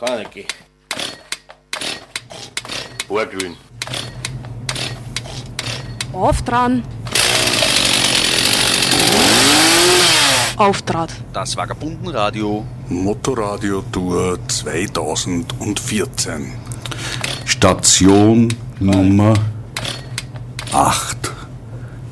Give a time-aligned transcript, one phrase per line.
[0.00, 0.46] Kann nicht gehen.
[3.06, 3.54] Borglühen.
[6.14, 6.82] Auf dran.
[10.56, 11.12] Auftrat.
[11.34, 12.64] Das Vagabundenradio.
[12.88, 16.54] Motorradio Tour 2014.
[17.44, 18.48] Station
[18.78, 19.34] Nummer
[20.72, 21.30] 8.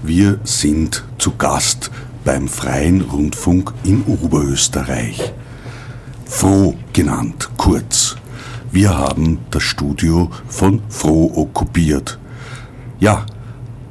[0.02, 1.90] Wir sind zu Gast
[2.22, 5.32] beim Freien Rundfunk in Oberösterreich.
[6.30, 8.14] Froh genannt, kurz.
[8.70, 12.18] Wir haben das Studio von Froh okkupiert.
[13.00, 13.24] Ja,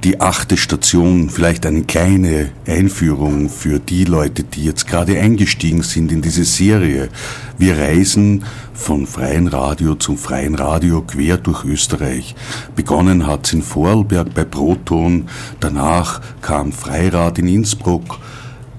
[0.03, 6.11] die achte Station, vielleicht eine kleine Einführung für die Leute, die jetzt gerade eingestiegen sind
[6.11, 7.09] in diese Serie.
[7.57, 12.35] Wir reisen von freien Radio zum freien Radio quer durch Österreich.
[12.75, 15.27] Begonnen hat's in Vorarlberg bei Proton,
[15.59, 18.19] danach kam Freirad in Innsbruck,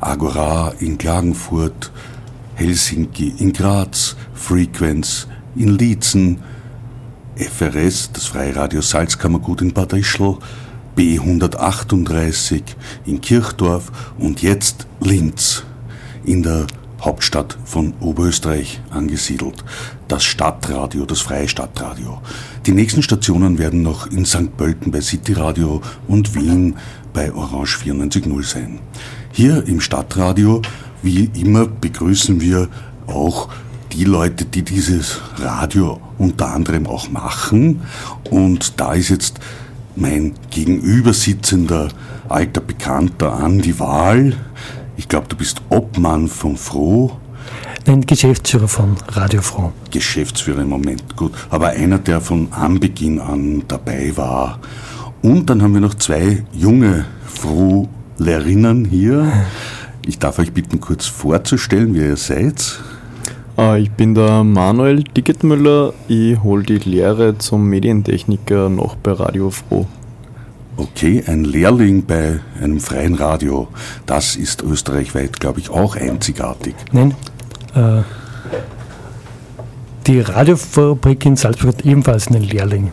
[0.00, 1.90] Agora in Klagenfurt,
[2.58, 6.40] Helsinki in Graz, Frequenz in Liezen,
[7.36, 10.38] FRS, das Freiradio Salzkammergut in Bad Ischl,
[10.96, 12.62] B138
[13.06, 15.62] in Kirchdorf und jetzt Linz
[16.24, 16.66] in der
[17.00, 19.64] Hauptstadt von Oberösterreich angesiedelt.
[20.08, 22.20] Das Stadtradio, das freie Stadtradio.
[22.66, 24.56] Die nächsten Stationen werden noch in St.
[24.56, 26.74] Pölten bei City Radio und Wien
[27.12, 28.80] bei Orange 94.0 sein.
[29.30, 30.62] Hier im Stadtradio,
[31.02, 32.68] wie immer, begrüßen wir
[33.06, 33.48] auch
[33.92, 37.82] die Leute, die dieses Radio unter anderem auch machen.
[38.30, 39.40] Und da ist jetzt
[39.96, 41.88] mein gegenübersitzender
[42.28, 44.34] alter Bekannter Andi Wahl.
[44.96, 47.12] Ich glaube, du bist Obmann von Froh.
[47.86, 49.72] Nein, Geschäftsführer von Radio Froh.
[49.90, 51.32] Geschäftsführer im Moment, gut.
[51.48, 54.58] Aber einer, der von Anbeginn an dabei war.
[55.22, 59.32] Und dann haben wir noch zwei junge Froh-Lehrerinnen hier.
[60.08, 62.80] Ich darf euch bitten, kurz vorzustellen, wer ihr seid.
[63.58, 65.92] Äh, Ich bin der Manuel Dicketmüller.
[66.08, 69.86] Ich hole die Lehre zum Medientechniker noch bei Radio Froh.
[70.78, 73.68] Okay, ein Lehrling bei einem freien Radio.
[74.06, 76.74] Das ist österreichweit, glaube ich, auch einzigartig.
[76.90, 77.14] Nein,
[77.74, 78.00] äh,
[80.06, 82.92] die Radiofabrik in Salzburg hat ebenfalls einen Lehrling.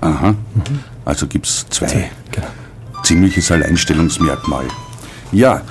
[0.00, 0.36] Aha.
[1.04, 2.08] Also gibt es zwei.
[2.30, 2.46] Genau.
[3.02, 4.66] Ziemliches Alleinstellungsmerkmal.
[5.32, 5.62] Ja,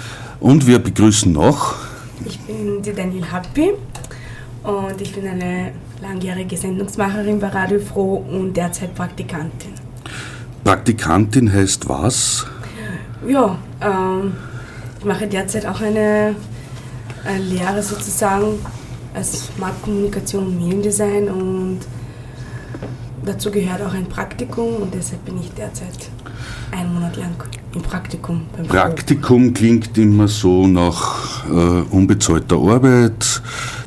[0.43, 1.75] und wir begrüßen noch.
[2.25, 3.71] Ich bin die Daniel Happy
[4.63, 5.71] und ich bin eine
[6.01, 9.71] langjährige Sendungsmacherin bei Radio Froh und derzeit Praktikantin.
[10.65, 12.45] Praktikantin heißt was?
[13.25, 14.33] Ja, ähm,
[14.99, 16.35] ich mache derzeit auch eine,
[17.23, 18.59] eine Lehre sozusagen
[19.13, 21.79] als Marktkommunikation und Mediendesign und
[23.23, 26.09] dazu gehört auch ein Praktikum und deshalb bin ich derzeit
[26.73, 27.35] einen Monat lang
[27.73, 28.41] im Praktikum.
[28.67, 33.41] Praktikum klingt immer so nach äh, unbezahlter Arbeit.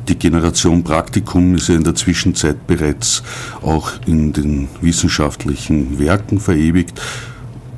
[0.08, 3.22] Die Generation Praktikum ist ja in der Zwischenzeit bereits
[3.62, 7.00] auch in den wissenschaftlichen Werken verewigt.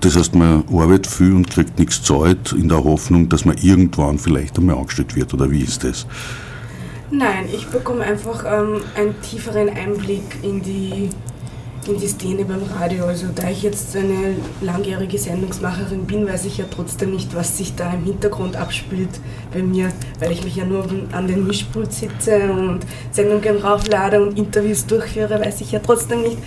[0.00, 4.18] Das heißt, man arbeitet viel und kriegt nichts zahlt in der Hoffnung, dass man irgendwann
[4.18, 5.34] vielleicht einmal angestellt wird.
[5.34, 6.06] Oder wie ist das?
[7.10, 11.08] Nein, ich bekomme einfach ähm, einen tieferen Einblick in die,
[11.88, 13.06] in die Szene beim Radio.
[13.06, 17.74] Also da ich jetzt eine langjährige Sendungsmacherin bin, weiß ich ja trotzdem nicht, was sich
[17.74, 19.20] da im Hintergrund abspielt
[19.52, 24.38] bei mir, weil ich mich ja nur an den Mischpult sitze und Sendungen rauflade und
[24.38, 26.38] Interviews durchführe, weiß ich ja trotzdem nicht,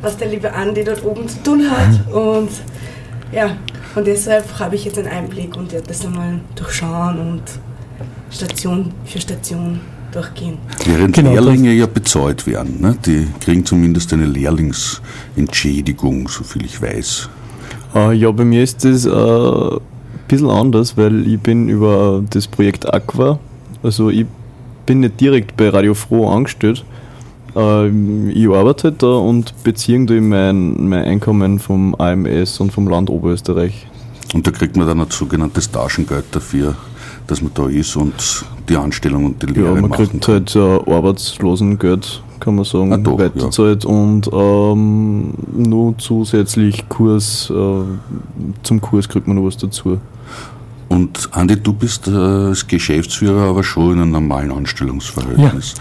[0.00, 2.12] was der liebe Andi dort oben zu tun hat.
[2.12, 2.50] Und
[3.32, 3.56] ja,
[3.94, 7.42] und deshalb habe ich jetzt einen Einblick und werde das einmal durchschauen und
[8.30, 9.80] Station für Station
[10.12, 10.58] durchgehen.
[10.84, 12.80] Während Genau, Lehrlinge ja bezahlt werden.
[12.80, 12.96] Ne?
[13.04, 17.28] Die kriegen zumindest eine Lehrlingsentschädigung, soviel ich weiß.
[17.94, 19.80] Äh, ja, bei mir ist das äh, ein
[20.28, 23.38] bisschen anders, weil ich bin über das Projekt Aqua,
[23.82, 24.26] also ich
[24.84, 26.84] bin nicht direkt bei Radio Froh angestellt.
[27.54, 27.88] Äh,
[28.30, 33.86] ich arbeite halt da und beziehe mein, mein Einkommen vom AMS und vom Land Oberösterreich.
[34.34, 36.76] Und da kriegt man dann ein sogenanntes Taschengeld dafür,
[37.26, 40.34] dass man da ist und die Anstellung und die Ja, Lehre man machen kriegt kann.
[40.34, 47.82] halt äh, Arbeitslosengeld, kann man sagen, Ah, doch, weiterzahlt und ähm, nur zusätzlich Kurs, äh,
[48.62, 49.98] zum Kurs kriegt man noch was dazu.
[50.88, 55.74] Und Andi, du bist äh, als Geschäftsführer aber schon in einem normalen Anstellungsverhältnis.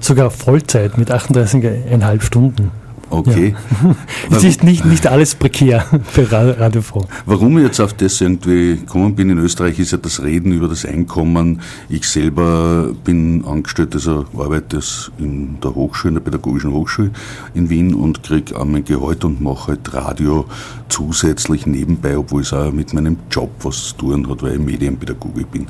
[0.00, 2.70] Sogar Vollzeit mit 38,5 Stunden.
[3.10, 3.54] Okay.
[4.30, 7.04] Es ist nicht, nicht alles prekär für Ra- Radio Froh.
[7.26, 10.68] Warum ich jetzt auf das irgendwie gekommen bin in Österreich, ist ja das Reden über
[10.68, 11.60] das Einkommen.
[11.88, 14.80] Ich selber bin angestellt, also arbeite
[15.18, 17.10] in der Hochschule, in der Pädagogischen Hochschule
[17.54, 20.44] in Wien und kriege auch mein Gehalt und mache halt Radio
[20.88, 25.44] zusätzlich nebenbei, obwohl es auch mit meinem Job was zu tun hat, weil ich Medienpädagoge
[25.44, 25.62] bin.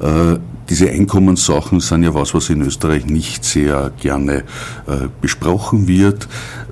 [0.00, 0.38] Äh,
[0.68, 4.38] diese Einkommenssachen sind ja was, was in Österreich nicht sehr gerne
[4.86, 6.26] äh, besprochen wird,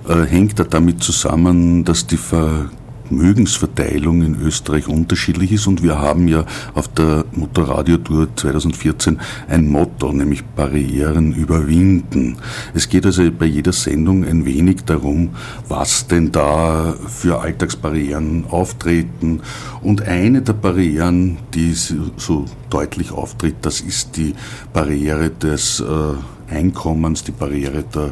[0.07, 6.27] äh, hängt da damit zusammen, dass die Vermögensverteilung in Österreich unterschiedlich ist und wir haben
[6.27, 12.37] ja auf der Motorradio-Tour 2014 ein Motto, nämlich Barrieren überwinden.
[12.73, 15.29] Es geht also bei jeder Sendung ein wenig darum,
[15.67, 19.41] was denn da für Alltagsbarrieren auftreten
[19.81, 24.33] und eine der Barrieren, die so- so deutlich auftritt, das ist die
[24.73, 28.11] Barriere des äh, Einkommens, die Barriere der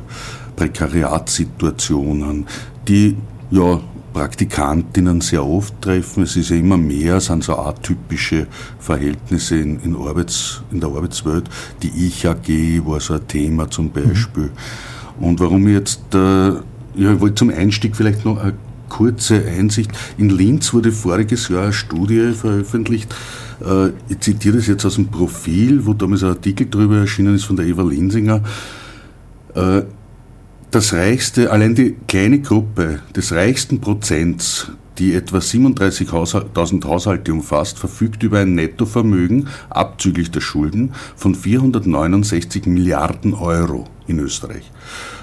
[0.62, 2.46] Prekariatssituationen,
[2.88, 3.18] die
[3.50, 3.80] ja
[4.13, 6.24] Praktikantinnen sehr oft treffen.
[6.24, 8.48] Es ist ja immer mehr, sind so atypische
[8.78, 11.50] Verhältnisse in, in, Arbeits, in der Arbeitswelt.
[11.81, 14.52] Die Ich-AG war so ein Thema zum Beispiel.
[15.19, 18.54] Und warum ich jetzt, äh, ja, ich wollte zum Einstieg vielleicht noch eine
[18.90, 19.92] kurze Einsicht.
[20.18, 23.16] In Linz wurde voriges Jahr eine Studie veröffentlicht,
[23.66, 27.46] äh, ich zitiere das jetzt aus dem Profil, wo damals ein Artikel drüber erschienen ist
[27.46, 28.42] von der Eva Linsinger.
[29.56, 29.84] Äh,
[30.71, 38.23] das reichste, allein die kleine Gruppe des reichsten Prozents, die etwa 37.000 Haushalte umfasst, verfügt
[38.23, 44.71] über ein Nettovermögen, abzüglich der Schulden, von 469 Milliarden Euro in Österreich.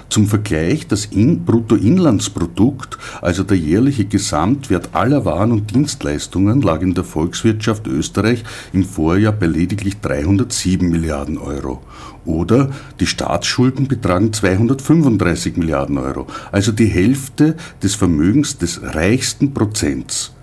[0.09, 6.95] Zum Vergleich, das In Bruttoinlandsprodukt, also der jährliche Gesamtwert aller Waren und Dienstleistungen, lag in
[6.95, 11.83] der Volkswirtschaft Österreich im Vorjahr bei lediglich 307 Milliarden Euro.
[12.25, 20.33] Oder die Staatsschulden betragen 235 Milliarden Euro, also die Hälfte des Vermögens des reichsten Prozents.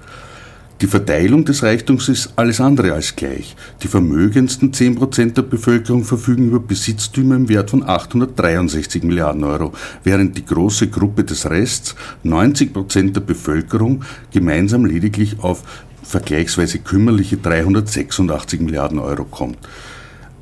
[0.82, 3.56] Die Verteilung des Reichtums ist alles andere als gleich.
[3.82, 9.72] Die vermögendsten 10% der Bevölkerung verfügen über Besitztümer im Wert von 863 Milliarden Euro,
[10.04, 11.94] während die große Gruppe des Rests,
[12.26, 15.62] 90% der Bevölkerung, gemeinsam lediglich auf
[16.02, 19.58] vergleichsweise kümmerliche 386 Milliarden Euro kommt.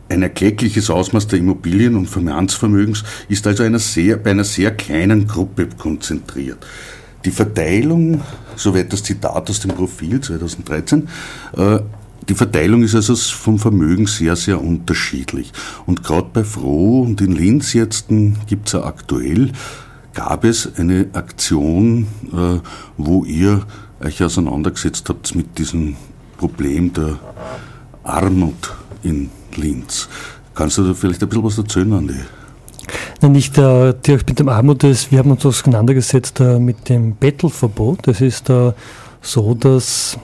[0.09, 5.29] Ein erkleckliches Ausmaß der Immobilien- und Finanzvermögens ist also einer sehr, bei einer sehr kleinen
[5.29, 6.59] Gruppe konzentriert.
[7.25, 8.21] Die Verteilung,
[8.57, 11.09] soweit das Zitat aus dem Profil 2013,
[11.57, 11.79] äh,
[12.29, 15.53] die Verteilung ist also vom Vermögen sehr, sehr unterschiedlich.
[15.85, 18.07] Und gerade bei Froh und in Linz jetzt
[18.47, 19.53] gibt es ja aktuell,
[20.15, 22.61] gab es eine Aktion, äh,
[22.97, 23.67] wo ihr
[24.01, 25.97] euch auseinandergesetzt habt mit diesem
[26.39, 27.19] Problem der
[28.05, 30.09] Armut in Linz.
[30.55, 32.21] Kannst du da vielleicht ein bisschen was erzählen, Andi?
[33.29, 38.07] Nicht äh, direkt mit dem Armut, das, wir haben uns auseinandergesetzt äh, mit dem Bettelverbot.
[38.07, 38.73] Das ist äh,
[39.23, 40.19] so, dass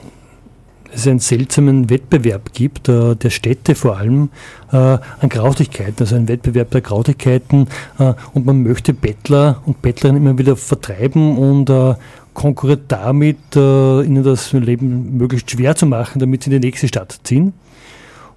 [0.93, 4.29] es einen seltsamen Wettbewerb gibt, äh, der Städte vor allem,
[4.71, 7.67] äh, an Grautigkeiten, also ein Wettbewerb der Grautigkeiten.
[7.97, 11.95] Äh, und man möchte Bettler und Bettlerinnen immer wieder vertreiben und äh,
[12.33, 17.19] konkurriert damit, ihnen das Leben möglichst schwer zu machen, damit sie in die nächste Stadt
[17.23, 17.51] ziehen.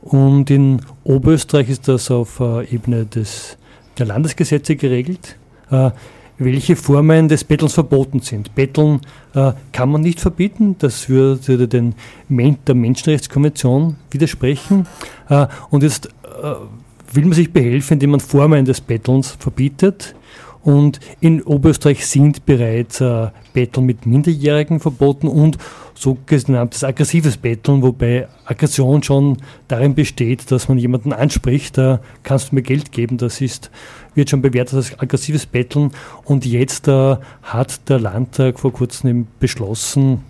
[0.02, 3.56] Und in Oberösterreich ist das auf Ebene des,
[3.99, 5.37] der Landesgesetze geregelt,
[5.70, 5.91] äh,
[6.38, 8.55] welche Formen des Bettelns verboten sind.
[8.55, 9.00] Betteln
[9.35, 11.94] äh, kann man nicht verbieten, das würde den,
[12.29, 14.87] Men der Menschenrechtskonvention widersprechen.
[15.29, 16.08] Äh, und jetzt
[17.12, 20.14] will man sich behelfen, indem man Formen des Bettelns verbietet.
[20.64, 25.58] Und in Oberösterreich sind bereits äh, Betteln mit Minderjährigen verboten und
[25.94, 29.37] sogenanntes aggressives Betteln, wobei Aggression schon
[29.69, 33.70] darin besteht, dass man jemanden anspricht, da kannst du mir Geld geben, das ist,
[34.14, 35.90] wird schon bewertet als aggressives Betteln.
[36.25, 40.23] Und jetzt äh, hat der Landtag vor kurzem beschlossen,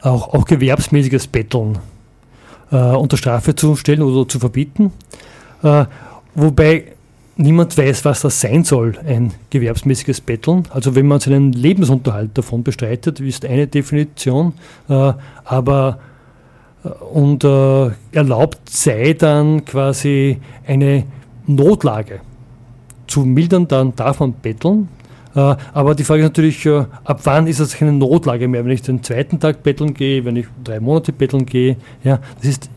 [0.00, 1.80] auch, auch gewerbsmäßiges Betteln
[2.70, 4.92] äh, unter Strafe zu stellen oder zu verbieten.
[5.64, 5.86] Äh,
[6.36, 6.92] wobei
[7.36, 10.64] niemand weiß, was das sein soll, ein gewerbsmäßiges Betteln.
[10.70, 14.54] Also wenn man seinen Lebensunterhalt davon bestreitet, ist eine Definition,
[14.88, 15.12] äh,
[15.44, 15.98] aber
[16.84, 21.04] äh, und äh, erlaubt sei dann quasi eine
[21.46, 22.20] Notlage
[23.06, 24.88] zu mildern, dann darf man betteln.
[25.34, 28.64] Äh, aber die Frage ist natürlich, äh, ab wann ist das keine Notlage mehr?
[28.64, 32.46] Wenn ich den zweiten Tag betteln gehe, wenn ich drei Monate betteln gehe, ja, das
[32.48, 32.70] ist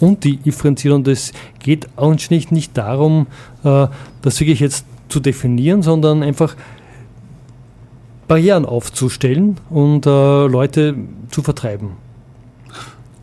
[0.00, 3.26] undifferenziert und es geht uns nicht, nicht darum,
[3.64, 3.86] äh,
[4.22, 6.56] das wirklich jetzt zu definieren, sondern einfach
[8.28, 10.96] Barrieren aufzustellen und äh, Leute
[11.30, 11.90] zu vertreiben.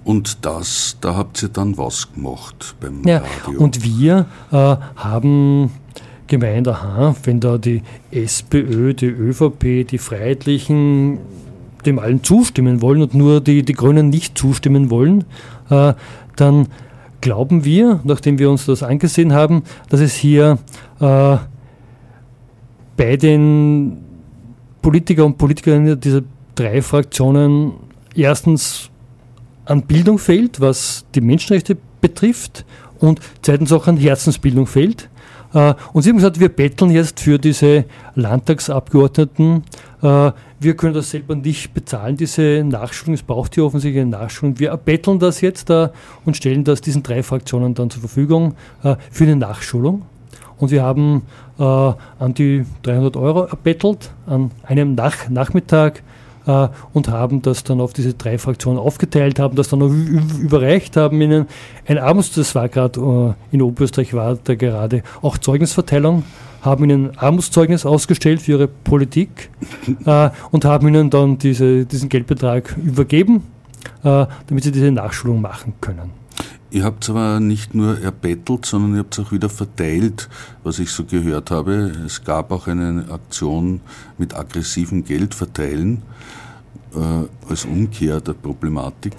[0.06, 3.60] Und das, da habt ihr dann was gemacht beim Ja, Radio.
[3.60, 4.56] und wir äh,
[4.96, 5.72] haben
[6.28, 11.20] gemeint, aha, wenn da die SPÖ, die ÖVP, die Freiheitlichen
[11.86, 15.26] dem allen zustimmen wollen und nur die, die Grünen nicht zustimmen wollen,
[15.70, 15.94] äh,
[16.36, 16.68] dann
[17.22, 20.58] glauben wir, nachdem wir uns das angesehen haben, dass es hier
[21.00, 21.38] äh,
[22.98, 24.04] bei den
[24.82, 26.22] Politiker und Politikerinnen dieser
[26.56, 27.74] drei Fraktionen
[28.16, 28.90] erstens
[29.66, 32.66] an Bildung fehlt, was die Menschenrechte betrifft,
[33.00, 35.10] und zweitens auch an Herzensbildung fehlt.
[35.54, 39.64] Äh, und sie haben gesagt, wir betteln jetzt für diese Landtagsabgeordneten.
[40.02, 43.14] Äh, wir können das selber nicht bezahlen, diese Nachschulung.
[43.14, 44.60] Es braucht hier offensichtlich eine Nachschulung.
[44.60, 45.90] Wir erbetteln das jetzt äh,
[46.26, 48.56] und stellen das diesen drei Fraktionen dann zur Verfügung
[49.12, 50.04] für eine Nachschulung.
[50.58, 51.24] Und wir haben
[51.58, 56.02] an die 300 Euro erbettelt an einem Nach Nachmittag
[56.48, 60.98] äh, und haben das dann auf diese drei Fraktionen aufgeteilt, haben das dann noch überreicht,
[60.98, 61.48] haben ihnen
[61.88, 66.24] ein Abends, das war gerade äh, in Oberösterreich, war da gerade auch Zeugnisverteilung,
[66.62, 69.50] haben ihnen Armutszeugnis ausgestellt für ihre Politik
[70.06, 73.44] äh, und haben ihnen dann diese, diesen Geldbetrag übergeben,
[74.04, 76.23] äh, damit sie diese Nachschulung machen können.
[76.72, 80.28] Ihr habt aber nicht nur erbettelt, sondern ihr habt es auch wieder verteilt,
[80.64, 81.92] was ich so gehört habe.
[82.06, 83.82] Es gab auch eine Aktion
[84.18, 86.02] mit aggressivem Geldverteilen
[86.96, 89.14] äh, als Umkehr der Problematik.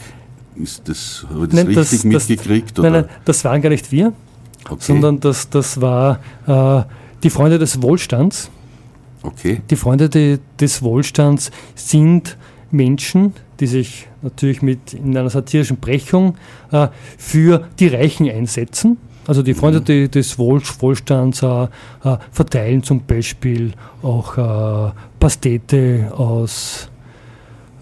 [0.56, 2.78] Ist das, habe ich das nein, richtig das, mitgekriegt?
[2.78, 4.12] Das, nein, nein, das waren gar nicht wir,
[4.68, 4.76] okay.
[4.80, 6.84] sondern das, das war äh,
[7.22, 8.50] die Freunde des Wohlstands.
[9.22, 9.62] Okay.
[9.70, 12.36] Die Freunde de, des Wohlstands sind
[12.70, 16.36] Menschen, die sich natürlich mit in einer satirischen Brechung
[16.72, 16.88] äh,
[17.18, 18.96] für die Reichen einsetzen.
[19.26, 20.10] Also die Freunde mhm.
[20.10, 21.68] des Wohl, Wohlstands äh, äh,
[22.30, 26.90] verteilen zum Beispiel auch äh, Pastete aus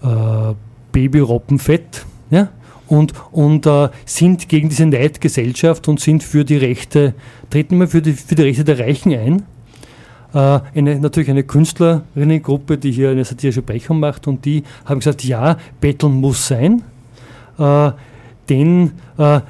[0.03, 0.53] äh,
[0.91, 2.49] Babyrobbenfett ja?
[2.87, 7.13] und, und äh, sind gegen diese Neidgesellschaft und sind für die Rechte,
[7.49, 9.43] treten immer für die, für die Rechte der Reichen ein.
[10.33, 15.23] Äh, eine, natürlich eine Künstlerinnengruppe, die hier eine satirische Brechung macht und die haben gesagt,
[15.23, 16.81] ja, Betteln muss sein,
[17.59, 17.91] äh,
[18.49, 19.41] denn äh,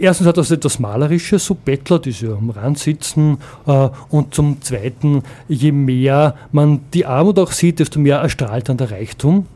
[0.00, 3.38] erstens hat das etwas Malerisches, so Bettler, die so am Rand sitzen,
[4.08, 8.90] und zum Zweiten, je mehr man die Armut auch sieht, desto mehr erstrahlt dann der
[8.90, 9.46] Reichtum.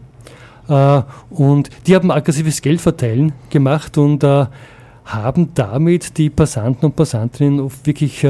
[1.30, 8.24] Und die haben aggressives Geldverteilen gemacht und haben damit die Passanten und Passantinnen wirklich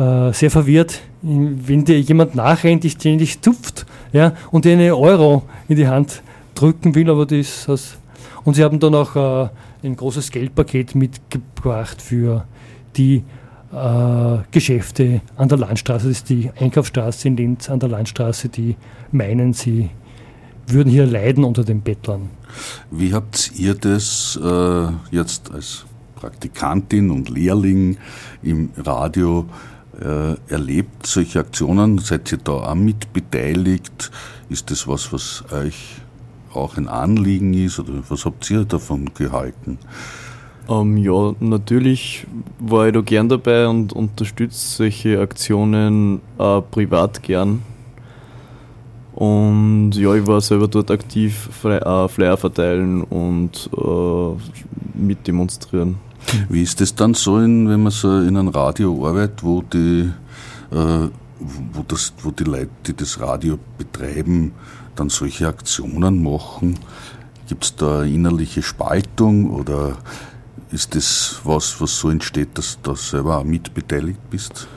[0.00, 5.42] äh, sehr verwirrt, wenn dir jemand nachrennt, dich ständig tupft ja, und dir eine Euro
[5.68, 6.22] in die Hand
[6.54, 7.98] drücken will, aber das, das
[8.44, 9.50] und sie haben dann auch äh,
[9.82, 12.46] ein großes Geldpaket mitgebracht für
[12.96, 13.22] die
[13.72, 16.08] äh, Geschäfte an der Landstraße.
[16.08, 18.76] Das ist die Einkaufsstraße in Linz an der Landstraße, die
[19.12, 19.90] meinen, sie
[20.66, 22.30] würden hier leiden unter den Bettlern.
[22.90, 25.84] Wie habt ihr das äh, jetzt als
[26.16, 27.96] Praktikantin und Lehrling
[28.42, 29.46] im Radio
[30.00, 31.98] erlebt, solche Aktionen?
[31.98, 34.10] Seid ihr da auch mit beteiligt?
[34.48, 36.00] Ist das was, was euch
[36.54, 37.78] auch ein Anliegen ist?
[37.78, 39.78] Oder was habt ihr davon gehalten?
[40.68, 42.26] Ähm, ja, natürlich
[42.60, 47.62] war ich da gern dabei und unterstütze solche Aktionen äh, privat gern.
[49.14, 55.96] Und ja, ich war selber dort aktiv, äh, Flyer verteilen und äh, mitdemonstrieren.
[56.48, 60.10] Wie ist es dann so, in, wenn man so in einem Radio arbeitet, wo die,
[60.70, 61.08] äh,
[61.38, 64.52] wo, das, wo die Leute, die das Radio betreiben,
[64.96, 66.78] dann solche Aktionen machen?
[67.48, 69.96] Gibt es da innerliche Spaltung oder
[70.70, 74.68] ist das was, was so entsteht, dass du da selber auch mitbeteiligt bist?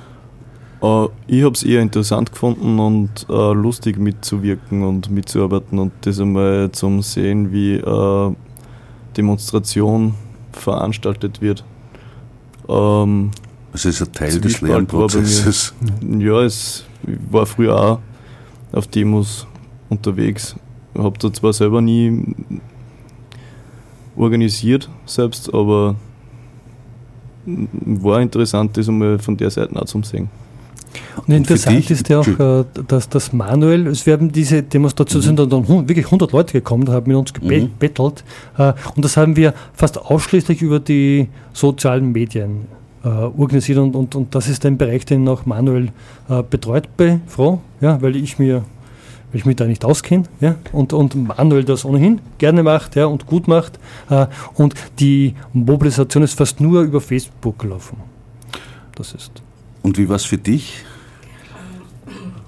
[0.82, 6.20] Uh, ich habe es eher interessant gefunden und uh, lustig mitzuwirken und mitzuarbeiten und das
[6.20, 8.36] einmal zum Sehen, wie uh,
[9.16, 10.16] Demonstration
[10.56, 11.64] veranstaltet wird.
[12.68, 13.30] Also
[13.74, 15.74] es ist ein Teil des Lernprozesses.
[16.20, 16.86] Ja, es
[17.30, 18.00] war früher auch
[18.72, 19.46] auf Demos
[19.90, 20.56] unterwegs.
[20.94, 22.36] Ich habe da zwar selber nie
[24.16, 25.96] organisiert selbst, aber
[27.46, 30.30] war interessant, das einmal von der Seite auch zu sehen.
[31.28, 35.38] Und interessant ist ja auch, äh, dass das Manuel, es werden diese Demonstrationen, mhm.
[35.38, 38.24] sind dann wirklich 100 Leute gekommen, haben mit uns gebettelt.
[38.58, 38.64] Mhm.
[38.64, 42.68] Äh, und das haben wir fast ausschließlich über die sozialen Medien
[43.04, 43.78] äh, organisiert.
[43.78, 45.90] Und, und, und das ist ein Bereich, den auch Manuel
[46.50, 48.64] betreut bei Frau, ja, weil ich mir
[49.32, 53.08] weil ich mich da nicht auskenne, ja, und, und Manuel das ohnehin gerne macht ja,
[53.08, 53.80] und gut macht.
[54.54, 57.98] Und die Mobilisation ist fast nur über Facebook gelaufen.
[58.96, 59.43] Das ist.
[59.84, 60.84] Und wie war es für dich?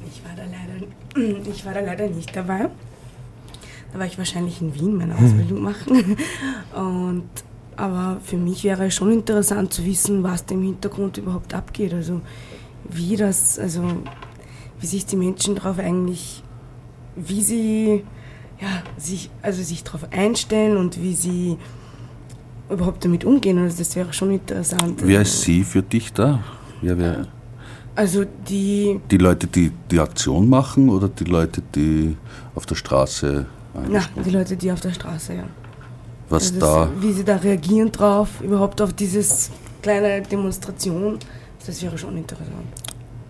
[0.09, 2.69] Ich war, da leider, ich war da leider nicht dabei.
[3.93, 6.17] Da war ich wahrscheinlich in Wien meine Ausbildung machen.
[6.75, 7.29] Und
[7.77, 11.93] Aber für mich wäre schon interessant zu wissen, was da im Hintergrund überhaupt abgeht.
[11.93, 12.21] Also
[12.89, 13.83] wie das, also
[14.79, 16.41] wie sich die Menschen darauf eigentlich,
[17.15, 18.03] wie sie
[18.61, 21.57] ja, sich, also sich darauf einstellen und wie sie
[22.69, 23.57] überhaupt damit umgehen.
[23.59, 25.01] Also das wäre schon interessant.
[25.03, 26.43] Wer ist sie für dich da?
[26.85, 27.27] Wer, wer?
[27.95, 28.99] Also die.
[29.09, 32.15] Die Leute, die die Aktion machen oder die Leute, die
[32.53, 33.47] auf der Straße
[33.89, 35.43] Na, die Leute, die auf der Straße, ja.
[36.29, 36.85] Was also da.
[36.85, 39.49] Das, wie sie da reagieren drauf, überhaupt auf dieses
[39.81, 41.17] kleine Demonstration,
[41.65, 42.67] das wäre schon interessant.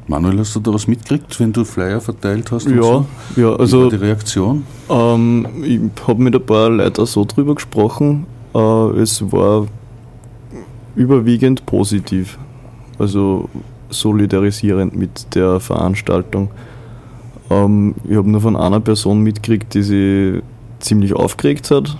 [0.07, 2.67] Manuel, hast du da was mitgekriegt, wenn du Flyer verteilt hast?
[2.67, 3.05] Ja, so?
[3.35, 4.65] ja, Wie also war die Reaktion?
[4.89, 8.27] ähm, ich habe mit ein paar Leuten auch so drüber gesprochen.
[8.53, 8.59] Äh,
[8.99, 9.67] es war
[10.95, 12.37] überwiegend positiv.
[12.97, 13.49] Also
[13.89, 16.49] solidarisierend mit der Veranstaltung.
[17.49, 20.43] Ähm, ich habe nur von einer Person mitgekriegt, die sich
[20.79, 21.97] ziemlich aufgeregt hat.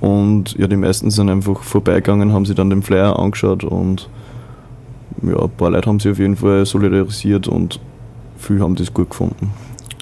[0.00, 4.08] Und ja, die meisten sind einfach vorbeigegangen, haben sich dann den Flyer angeschaut und
[5.22, 7.80] ja, ein paar Leute haben sich auf jeden Fall solidarisiert und
[8.38, 9.52] viele haben das gut gefunden.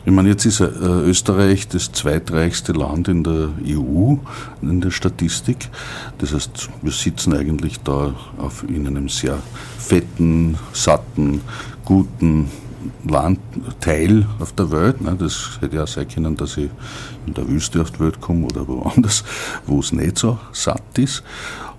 [0.09, 4.15] Ich meine, jetzt ist äh, Österreich das zweitreichste Land in der EU,
[4.63, 5.69] in der Statistik.
[6.17, 9.39] Das heißt, wir sitzen eigentlich da auf, in einem sehr
[9.79, 11.43] fetten, satten,
[11.85, 12.49] guten
[13.07, 15.03] Landteil auf der Welt.
[15.03, 15.15] Ne?
[15.15, 16.71] Das hätte ja sein können, dass ich
[17.27, 19.25] in der Wüste auf die Welt komme oder woanders,
[19.67, 21.23] wo es nicht so satt ist.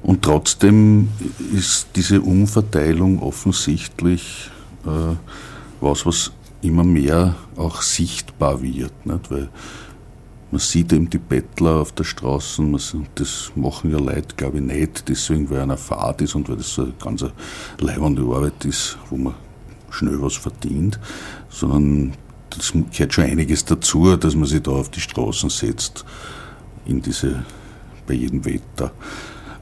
[0.04, 1.10] Und trotzdem
[1.52, 4.52] ist diese Umverteilung offensichtlich
[4.86, 5.16] äh,
[5.82, 6.32] was, was
[6.62, 9.06] immer mehr auch sichtbar wird.
[9.06, 9.32] Nicht?
[9.32, 9.50] Weil
[10.52, 12.64] man sieht eben die Bettler auf der Straße,
[13.16, 16.74] das machen ja Leute, glaube ich, nicht, deswegen, weil einer Fahrt ist und weil das
[16.74, 17.24] so eine ganz
[17.80, 19.36] leibende Arbeit ist, wo man
[19.92, 21.00] schnell was verdient,
[21.50, 22.14] sondern
[22.50, 26.04] das gehört schon einiges dazu, dass man sich da auf die Straßen setzt,
[26.86, 27.44] in diese,
[28.08, 28.92] bei jedem Wetter.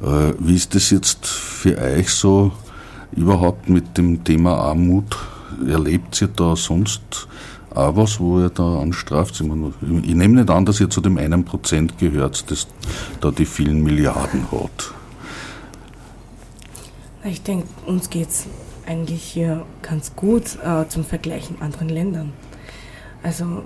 [0.02, 2.54] Äh, wie ist das jetzt für euch so
[3.12, 5.18] überhaupt mit dem Thema Armut?
[5.68, 7.28] Erlebt ihr da sonst
[7.74, 9.40] auch was, wo ihr da anstraft?
[9.40, 12.68] Ich, nehme nicht an, dass ihr zu dem einen Prozent gehört, das
[13.22, 14.94] da die vielen Milliarden hat.
[17.24, 18.46] Ich denke, uns geht es
[18.88, 22.34] eigentlich hier ganz gut äh, zum Vergleich in anderen Ländern.
[23.22, 23.64] Also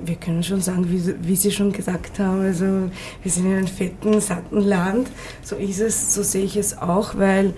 [0.00, 2.90] wir können schon sagen, wie, wie, Sie schon gesagt haben, also
[3.22, 5.08] wir sind in einem fetten, satten Land.
[5.42, 7.54] So ist es, so sehe ich es auch, weil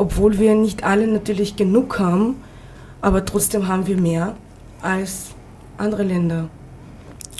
[0.00, 2.36] obwohl wir nicht alle natürlich genug haben,
[3.02, 4.34] aber trotzdem haben wir mehr
[4.80, 5.26] als
[5.76, 6.48] andere Länder.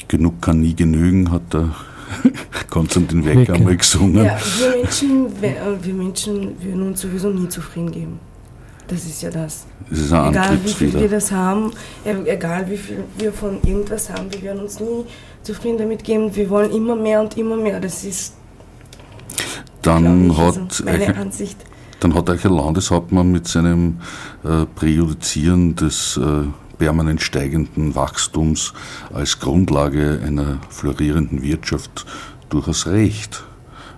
[0.08, 1.74] Genug kann nie genügen, hat der
[2.70, 4.26] Konstantin Wecker einmal gesungen.
[4.26, 8.20] Ja, wir Menschen, wir Menschen würden uns sowieso nie zufrieden geben.
[8.88, 9.64] Das ist ja das.
[9.88, 11.70] das ist ein egal wie viel wir das haben,
[12.04, 15.06] egal wie viel wir von irgendwas haben, wir werden uns nie
[15.42, 16.34] zufrieden damit geben.
[16.34, 17.80] Wir wollen immer mehr und immer mehr.
[17.80, 18.34] Das ist
[19.80, 21.56] dann ich, hat also meine Ansicht.
[22.00, 24.00] Dann hat euch ein Landeshauptmann mit seinem
[24.42, 28.72] äh, Präjudizieren des äh, permanent steigenden Wachstums
[29.12, 32.06] als Grundlage einer florierenden Wirtschaft
[32.48, 33.44] durchaus recht,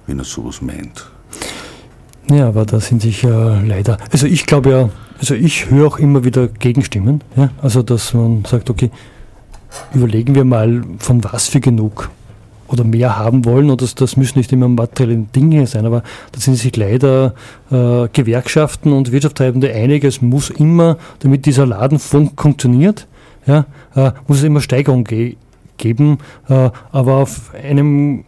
[0.07, 1.07] wenn er sowas meint.
[2.29, 4.89] Ja, aber da sind sich ja leider, also ich glaube ja,
[5.19, 8.91] also ich höre auch immer wieder Gegenstimmen, ja, also dass man sagt, okay,
[9.95, 12.11] überlegen wir mal, von was wir genug
[12.73, 16.41] oder mehr haben wollen und das, das müssen nicht immer materielle Dinge sein, aber da
[16.41, 17.35] sind sich leider
[17.71, 23.07] äh, Gewerkschaften und Wirtschaftstreibende einig, es muss immer, damit dieser Laden fun funktioniert,
[23.47, 25.37] ja, äh, muss es immer Steigerung ge
[25.79, 28.25] geben, äh, aber auf einem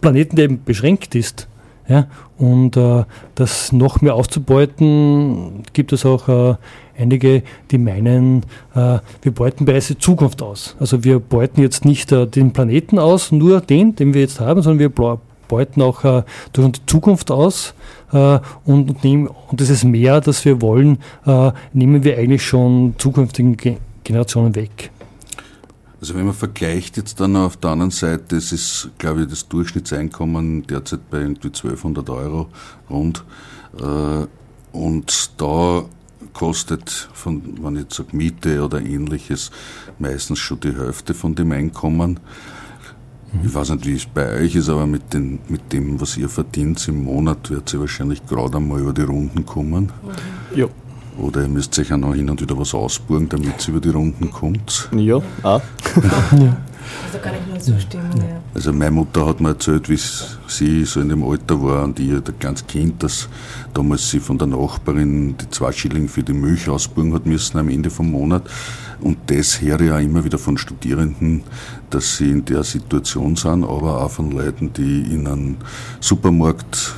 [0.00, 1.48] Planeten, der eben beschränkt ist,
[1.88, 2.06] ja,
[2.38, 6.56] und äh, das noch mehr auszubeuten, gibt es auch äh,
[6.98, 8.42] einige, die meinen,
[8.74, 10.76] äh, wir beuten bereits die Zukunft aus.
[10.80, 14.62] Also wir beuten jetzt nicht äh, den Planeten aus, nur den, den wir jetzt haben,
[14.62, 15.18] sondern wir
[15.48, 16.22] beuten auch äh,
[16.52, 17.74] durch die Zukunft aus.
[18.12, 20.98] Äh, und, nehmen, und ist mehr, das wir wollen,
[21.72, 24.92] nehmen wir eigentlich schon zukünftigen Ge Generationen weg.
[26.00, 29.48] Also wenn man vergleicht jetzt dann auf der anderen Seite, es ist, glaube ich, das
[29.48, 32.48] Durchschnittseinkommen derzeit bei irgendwie 1200 Euro
[32.90, 33.24] rund.
[33.80, 34.26] Äh,
[34.72, 35.84] und da
[36.34, 39.50] kostet, von, wenn ich jetzt sage Miete oder ähnliches,
[39.98, 42.20] meistens schon die Hälfte von dem Einkommen.
[43.42, 46.28] Ich weiß nicht, wie es bei euch ist, aber mit, den, mit dem, was ihr
[46.28, 49.92] verdient im Monat, wird sie wahrscheinlich gerade einmal über die Runden kommen.
[50.54, 50.68] Ja.
[51.18, 53.88] Oder ihr müsst euch auch noch hin und wieder was ausburgen, damit es über die
[53.88, 54.88] Runden kommt.
[54.94, 55.62] Ja, auch.
[57.04, 58.40] Also kann ich nur zustimmen, ja.
[58.54, 59.98] Also meine Mutter hat mir erzählt, wie
[60.46, 63.28] sie so in dem Alter war und ich ein ganz Kind, dass
[63.74, 67.68] damals sie von der Nachbarin die zwei Schilling für die Milch ausburgen hat müssen am
[67.68, 68.44] Ende vom Monat.
[69.00, 71.42] Und das höre ich auch immer wieder von Studierenden,
[71.90, 75.56] dass sie in der Situation sind, aber auch von Leuten, die in einen
[76.00, 76.94] Supermarkt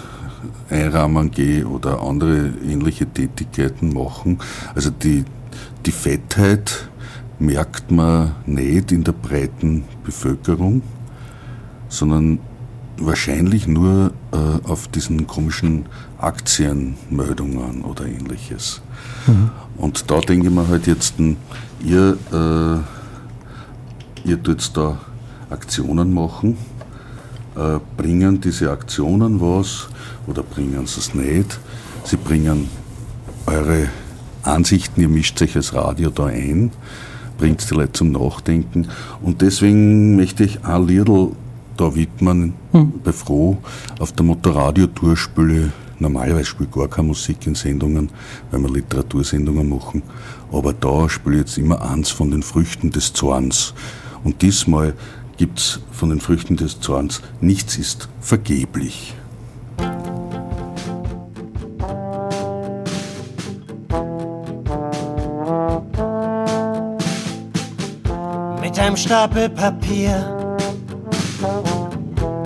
[0.71, 4.39] einrahmen gehen oder andere ähnliche Tätigkeiten machen.
[4.75, 5.25] Also die,
[5.87, 6.89] die Fettheit
[7.39, 10.83] merkt man nicht in der breiten Bevölkerung,
[11.89, 12.41] sondern
[12.99, 15.87] wahrscheinlich nur äh, auf diesen komischen
[16.19, 18.83] Aktienmeldungen oder ähnliches.
[19.27, 19.51] Mhm.
[19.77, 21.15] Und da denke ich mir halt jetzt,
[21.81, 22.79] ihr, äh,
[24.29, 24.99] ihr tut da
[25.51, 26.57] Aktionen machen,
[27.59, 29.89] äh, bringen diese Aktionen was
[30.27, 31.59] oder bringen sie es nicht?
[32.05, 32.69] Sie bringen
[33.47, 33.89] eure
[34.43, 36.71] Ansichten, ihr mischt euch als Radio da ein,
[37.37, 38.89] bringt die Leute zum Nachdenken
[39.21, 41.33] und deswegen möchte ich ein Liedl
[41.77, 42.93] da widmen, hm.
[43.05, 43.59] bei Froh,
[43.99, 48.11] auf der Motorradio-Tour spiele Normalerweise spiele ich gar keine Musik in Sendungen,
[48.51, 50.03] weil wir Literatursendungen machen.
[50.53, 53.75] Aber da spiele ich jetzt immer eins von den Früchten des Zorns.
[54.23, 54.95] Und diesmal
[55.39, 59.15] gibt es von den Früchten des Zorns Nichts ist vergeblich.
[68.61, 70.57] Mit einem Stapel Papier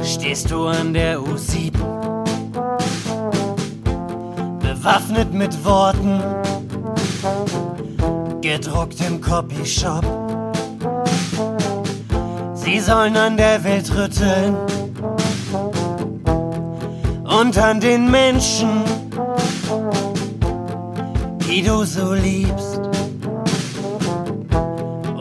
[0.04, 1.72] stehst du an der U7
[4.60, 6.20] bewaffnet mit Worten,
[8.40, 10.21] gedruckt im Copyshop.
[12.72, 14.56] Sie sollen an der Welt rütteln
[17.24, 18.82] und an den Menschen,
[21.46, 22.80] die du so liebst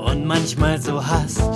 [0.06, 1.52] und manchmal so hast.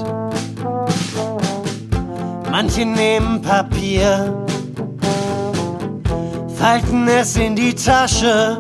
[2.52, 4.46] Manche nehmen Papier
[6.60, 8.60] halten es in die Tasche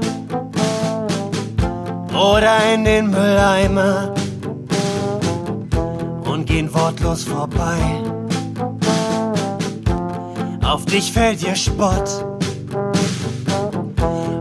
[2.13, 4.14] oder in den Mülleimer
[7.15, 8.01] wortlos vorbei.
[10.63, 12.25] Auf dich fällt ihr Spott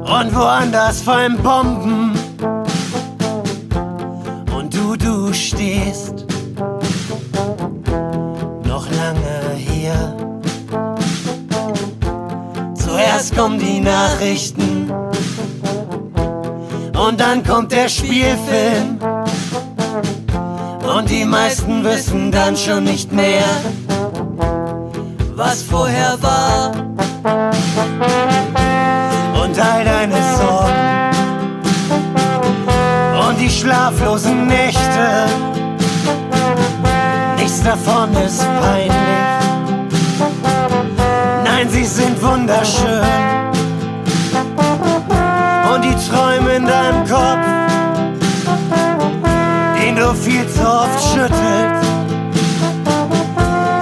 [0.02, 2.12] und woanders fallen Bomben
[4.56, 6.24] und du, du stehst
[12.96, 14.90] Erst kommen die Nachrichten
[16.96, 18.93] und dann kommt der Spielfilm.
[21.34, 23.44] Meisten wissen dann schon nicht mehr,
[25.34, 26.70] was vorher war.
[29.42, 30.84] Und all deine Sorgen
[33.26, 35.26] und die schlaflosen Nächte,
[37.36, 38.94] nichts davon ist peinlich
[41.44, 43.02] Nein, sie sind wunderschön.
[45.72, 47.73] Und die Träume in deinem Kopf,
[50.14, 51.90] du viel zu oft schüttelst,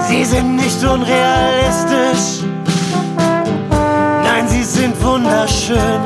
[0.07, 2.45] sie sind nicht unrealistisch.
[4.23, 6.01] Nein, sie sind wunderschön.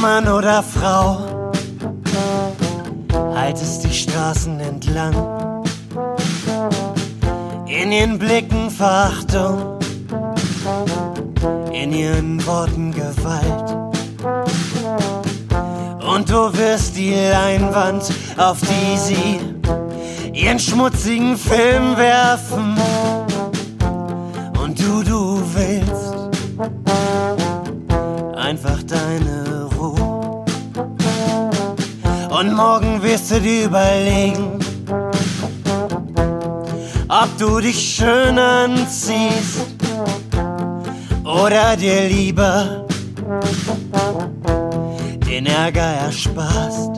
[0.00, 1.18] Mann oder Frau,
[3.34, 5.55] haltest die Straßen entlang.
[7.80, 9.78] In ihren Blicken Verachtung,
[11.72, 13.76] in ihren Worten Gewalt.
[16.14, 19.40] Und du wirst die Leinwand, auf die sie
[20.32, 22.76] ihren schmutzigen Film werfen.
[24.62, 26.14] Und du, du willst
[28.36, 29.46] einfach deine
[32.38, 34.55] und morgen wirst du dir überlegen,
[37.22, 39.66] ob du dich schön anziehst
[41.24, 42.86] oder dir lieber
[45.26, 46.90] den Ärger ersparst.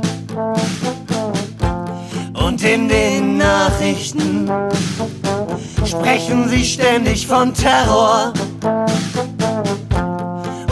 [2.35, 4.50] Und in den Nachrichten
[5.85, 8.33] sprechen sie ständig von Terror.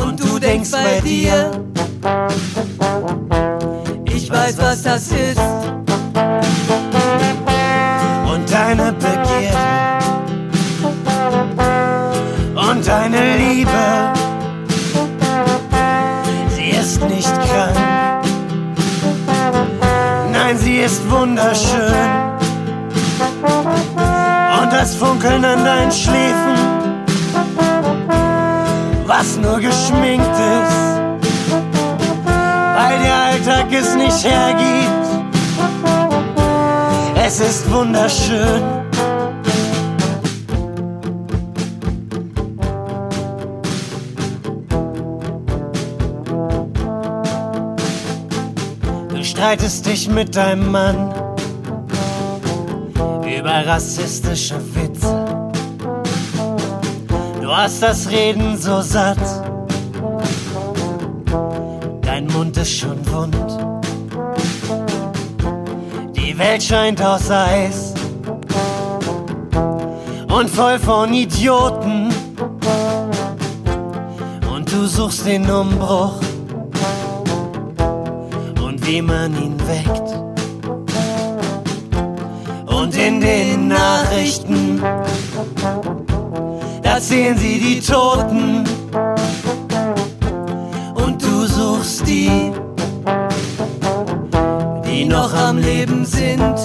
[0.03, 1.65] Und du denkst bei dir,
[4.07, 5.76] ich weiß, was das ist.
[13.57, 14.13] Liebe,
[16.55, 17.77] sie ist nicht krank.
[20.31, 21.95] Nein, sie ist wunderschön.
[24.71, 26.57] das Funkeln an deinen Schläfen,
[29.07, 31.01] was nur geschminkt ist,
[32.77, 35.07] weil der Alltag es nicht hergibt.
[37.25, 38.86] Es ist wunderschön.
[49.47, 51.15] Streitest dich mit deinem Mann
[53.23, 55.25] über rassistische Witze.
[57.41, 59.21] Du hast das Reden so satt.
[62.03, 63.37] Dein Mund ist schon wund.
[66.17, 67.95] Die Welt scheint aus Eis
[70.27, 72.13] und voll von Idioten.
[74.53, 76.26] Und du suchst den Umbruch
[78.87, 80.15] wie man ihn weckt.
[82.67, 84.81] Und in den Nachrichten,
[86.83, 88.65] da sehen sie die Toten.
[90.95, 92.53] Und du suchst die,
[94.87, 96.57] die noch am Leben sind.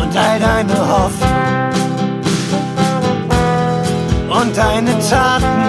[0.00, 1.44] Und all deine Hoffnung
[4.30, 5.63] und deine Taten,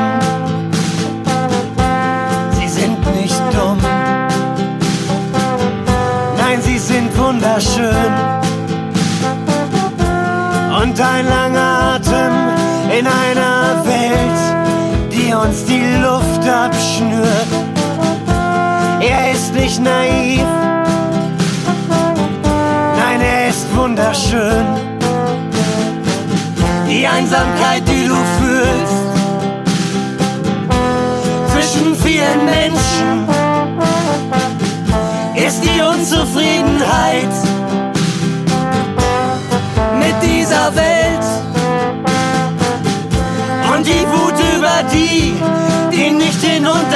[15.45, 17.51] uns die Luft abschnürt.
[19.01, 20.43] Er ist nicht naiv,
[22.97, 24.65] nein, er ist wunderschön.
[26.87, 29.01] Die Einsamkeit, die du fühlst,
[31.51, 33.27] zwischen vielen Menschen,
[35.35, 37.54] ist die Unzufriedenheit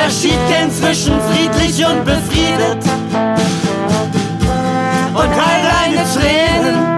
[0.10, 2.84] Unterschied kennen zwischen friedlich und befriedet
[5.14, 6.98] und all deine Tränen,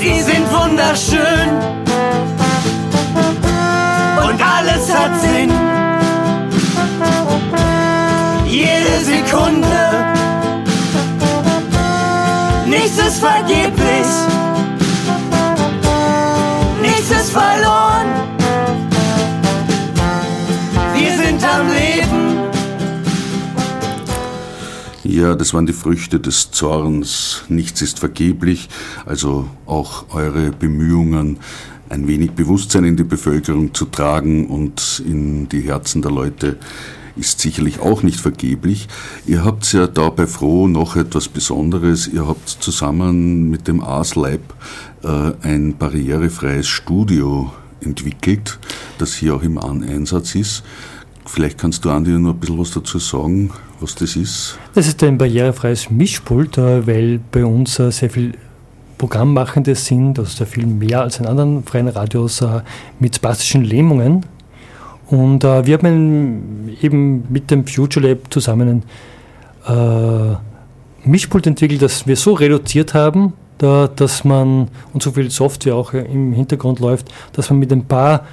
[0.00, 1.50] sie sind wunderschön
[4.26, 5.52] und alles hat Sinn
[8.48, 10.04] jede Sekunde.
[12.66, 14.08] Nichts ist vergeblich,
[16.82, 18.31] nichts ist verloren.
[21.52, 22.32] Am Leben.
[25.04, 27.42] Ja, das waren die Früchte des Zorns.
[27.48, 28.68] Nichts ist vergeblich.
[29.04, 31.38] Also auch eure Bemühungen,
[31.88, 36.56] ein wenig Bewusstsein in die Bevölkerung zu tragen und in die Herzen der Leute
[37.16, 38.88] ist sicherlich auch nicht vergeblich.
[39.26, 42.08] Ihr habt ja da bei Froh noch etwas Besonderes.
[42.08, 44.40] Ihr habt zusammen mit dem Ars Lab
[45.02, 48.58] äh, ein barrierefreies Studio entwickelt,
[48.96, 50.62] das hier auch im Einsatz ist.
[51.26, 54.58] Vielleicht kannst du, Andi, noch ein bisschen was dazu sagen, was das ist.
[54.74, 58.32] Das ist ein barrierefreies Mischpult, äh, weil bei uns äh, sehr viel
[58.98, 62.60] Programmmachende sind, also sehr viel mehr als in anderen freien Radios äh,
[62.98, 64.26] mit spastischen Lähmungen.
[65.08, 68.82] Und wir haben eben mit dem Future Lab zusammen
[69.66, 70.36] ein
[71.04, 75.92] Mischpult entwickelt, das wir so reduziert haben, da, dass man, und so viel Software auch
[75.92, 78.24] im Hintergrund läuft, dass man mit ein paar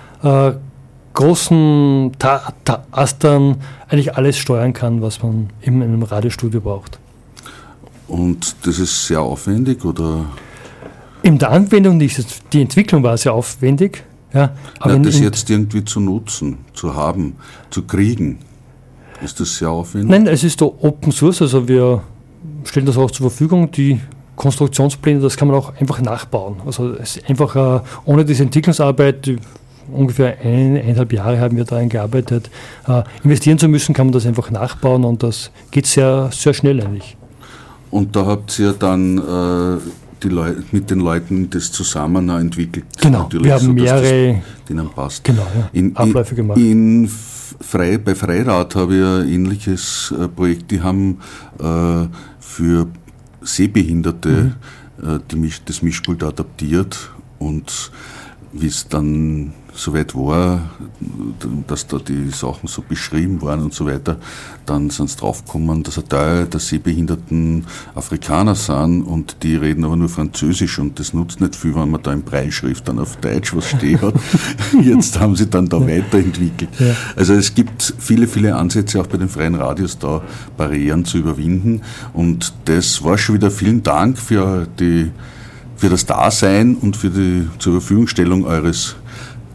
[1.20, 3.58] großen Ta Tastern
[3.90, 6.98] eigentlich alles steuern kann, was man in einem Radiostudio braucht.
[8.08, 10.28] Und das ist sehr aufwendig, oder?
[11.22, 12.10] In der Anwendung, die,
[12.54, 14.06] die Entwicklung war sehr aufwendig.
[14.34, 17.36] Ja, aber ja, das in, jetzt irgendwie zu nutzen, zu haben,
[17.70, 18.40] zu kriegen,
[19.22, 20.10] ist das sehr aufwendig?
[20.10, 22.02] Nein, es ist Open Source, also wir
[22.64, 23.70] stellen das auch zur Verfügung.
[23.72, 24.00] Die
[24.38, 26.62] Konstruktionspläne, das kann man auch einfach nachbauen.
[26.66, 29.30] Also es ist einfach ohne diese Entwicklungsarbeit,
[29.92, 32.50] ungefähr ein, eineinhalb Jahre haben wir daran gearbeitet,
[32.88, 36.82] äh, investieren zu müssen, kann man das einfach nachbauen und das geht sehr, sehr schnell
[36.82, 37.18] eigentlich.
[37.92, 39.78] Und da habt ihr dann äh,
[40.72, 42.86] mit den Leuten das zusammen entwickelt.
[43.02, 45.24] Genau, Natürlich wir haben so, mehrere denen passt.
[45.24, 46.60] Genau, ja, in, Abläufe gemacht.
[46.60, 47.10] In
[47.62, 51.20] Frei, bei Freirad habe ich ein ähnliches äh, Projekt, die haben
[51.60, 52.08] äh,
[52.40, 52.88] für
[53.42, 54.54] Sehbehinderte
[55.00, 55.10] mhm.
[55.10, 57.92] äh, die, das Mischpult adaptiert und
[58.54, 60.70] wie es dann soweit war,
[61.68, 64.18] dass da die Sachen so beschrieben waren und so weiter,
[64.66, 67.66] dann sind sie draufgekommen, dass ein Teil der sehbehinderten
[67.96, 72.04] Afrikaner sind und die reden aber nur Französisch und das nutzt nicht viel, wenn man
[72.04, 74.16] da in Breitschrift dann auf Deutsch was steht hat.
[74.82, 76.70] Jetzt haben sie dann da weiterentwickelt.
[77.16, 80.22] Also es gibt viele, viele Ansätze auch bei den freien Radios da
[80.58, 81.82] Barrieren zu überwinden
[82.14, 85.12] und das war schon wieder vielen Dank für die
[85.80, 88.98] für das Dasein und für die zur Verfügungstellung eures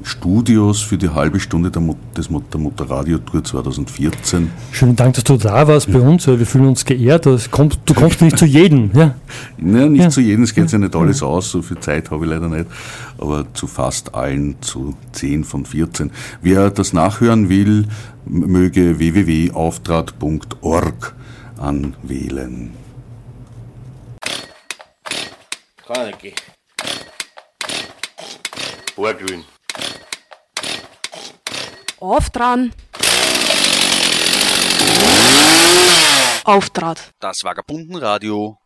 [0.05, 4.51] Studios für die halbe Stunde der, Mut, des Mutter Mutter Radio Tour 2014.
[4.71, 6.27] Schönen Dank, dass du da warst bei uns.
[6.27, 7.25] Wir fühlen uns geehrt.
[7.25, 8.91] Du kommst, du kommst nicht zu jedem.
[8.95, 9.15] Ja,
[9.59, 10.11] ja nicht ja.
[10.11, 11.51] zu jedem, es geht ja nicht alles aus.
[11.51, 12.67] So viel Zeit habe ich leider nicht.
[13.19, 16.11] Aber zu fast allen, zu 10 von 14.
[16.43, 17.87] Wer das nachhören will,
[18.27, 21.15] möge www.auftrat.org
[21.59, 22.71] anwählen.
[25.87, 26.35] Carnegie.
[28.97, 29.45] Borgrün.
[32.07, 32.71] Auf dran.
[36.45, 37.13] Auftrat.
[37.19, 38.59] Das Vagabundenradio